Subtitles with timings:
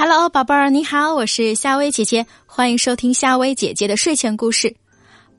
[0.00, 4.72] Hello，宝贝儿，你好，我是夏薇姐姐，欢迎收听夏薇姐姐的睡前故事。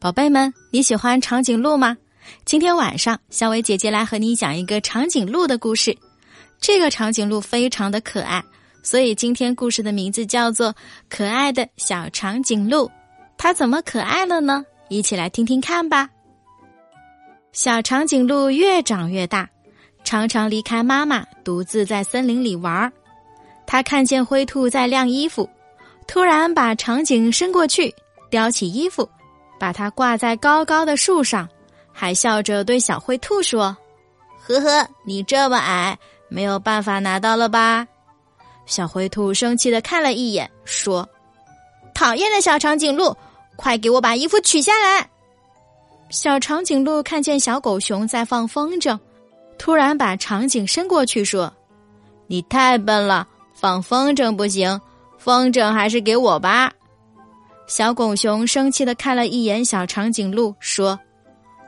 [0.02, 1.96] 宝贝们，你喜欢长颈鹿吗？
[2.44, 5.98] 今天晚上，夏薇姐姐来和你讲一个长颈鹿的故事。
[6.60, 8.44] 这个长颈鹿非常的可爱，
[8.84, 10.74] 所以今天故事的名字叫做
[11.08, 12.86] 《可爱的小长颈鹿》。
[13.38, 14.66] 它怎么可爱了呢？
[14.90, 16.10] 一起来听听看吧。
[17.54, 19.50] 小长颈鹿越长越大，
[20.04, 22.92] 常常离开妈妈，独自在森林里玩儿。
[23.72, 25.48] 他看见灰兔在晾衣服，
[26.08, 27.94] 突然把长颈伸过去，
[28.32, 29.08] 叼起衣服，
[29.60, 31.48] 把它挂在高高的树上，
[31.94, 33.78] 还笑着对小灰兔说
[34.42, 35.96] ：“呵呵，你这么矮，
[36.30, 37.88] 没有办法拿到了吧？”
[38.66, 41.08] 小灰兔生气的看了一眼，说
[41.94, 43.16] ：“讨厌的小长颈鹿，
[43.56, 45.08] 快给我把衣服取下来！”
[46.10, 48.98] 小长颈鹿看见小狗熊在放风筝，
[49.60, 51.54] 突然把长颈伸过去说
[52.26, 53.28] ：“你太笨了。”
[53.60, 54.80] 放风筝不行，
[55.18, 56.72] 风筝还是给我吧。
[57.68, 60.98] 小狗熊生气的看了一眼小长颈鹿，说：“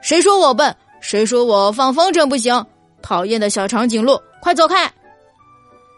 [0.01, 0.73] 谁说我笨？
[1.01, 2.65] 谁说我放风筝不行？
[3.01, 4.89] 讨厌的小长颈鹿，快走开！”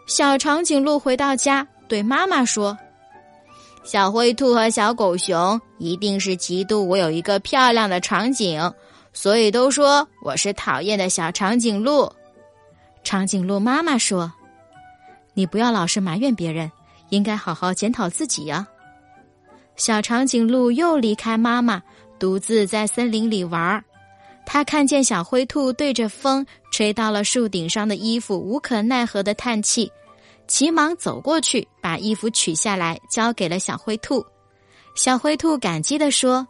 [0.08, 2.76] 小长颈鹿回到家，对妈妈说
[3.84, 8.68] ：“小灰兔和小狗熊一定是嫉妒我有一个漂亮的长颈，
[9.12, 12.10] 所以都说我是讨厌的小长颈鹿。”
[13.04, 14.32] 长颈鹿妈妈说。
[15.34, 16.70] 你不要老是埋怨别人，
[17.10, 18.66] 应该好好检讨自己呀。
[19.76, 21.82] 小长颈鹿又离开妈妈，
[22.18, 23.84] 独自在森林里玩儿。
[24.46, 29.90] 他看见小灰兔对着风吹到了树顶上的衣服，无可奈何的叹气，
[30.46, 34.24] 急忙走过去把衣服取下来，交给了小灰兔。
[34.94, 36.46] 小灰兔感激地说：“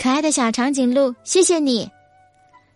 [0.00, 1.90] 可爱的小长颈鹿，谢谢你。”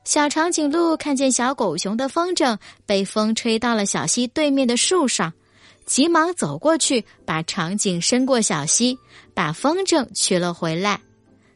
[0.06, 5.32] 小长颈鹿看见小狗熊的风筝被风吹到了小溪对面的树上，
[5.84, 8.96] 急忙走过去，把长颈伸过小溪，
[9.34, 11.00] 把风筝取了回来。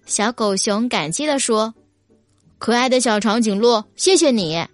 [0.04, 1.72] 小狗熊感激地说
[2.58, 4.66] ：“可爱的小长颈鹿，谢谢你。”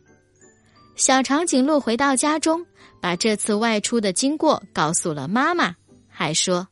[0.96, 2.64] 小长颈鹿回到家中，
[2.98, 5.74] 把这次外出的经过告诉了妈妈，
[6.08, 6.66] 还说：“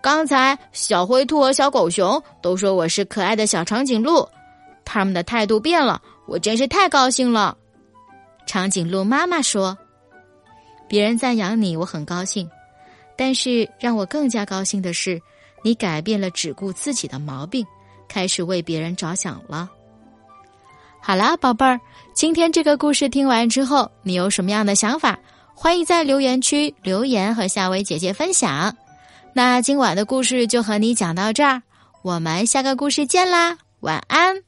[0.00, 4.26] 刚才小灰兔和小狗熊都说我是可爱的小长颈鹿。”
[4.90, 7.54] 他们的态度变了，我真是太高兴了。
[8.46, 9.76] 长颈鹿妈妈说
[10.88, 12.48] ：“别人赞扬你，我很高兴，
[13.14, 15.20] 但是让我更加高兴的是，
[15.62, 17.66] 你改变了只顾自己的毛病，
[18.08, 19.68] 开始为别人着想了。”
[21.02, 21.78] 好啦，宝贝儿，
[22.14, 25.18] 今天这个故事听完之后，你有什么样的想法？
[25.54, 28.74] 欢迎在留言区留言和夏薇姐姐分享。
[29.34, 31.60] 那今晚的故事就和你讲到这儿，
[32.00, 34.47] 我们下个故事见啦，晚安。